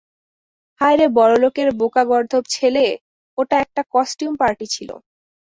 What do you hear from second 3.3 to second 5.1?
ওটা একটা costume party ছিল!